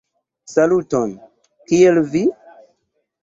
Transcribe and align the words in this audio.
Saluton! 0.53 1.11
Kiel 1.71 2.01
vi? 2.15 2.25